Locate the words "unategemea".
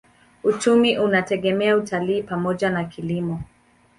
0.97-1.77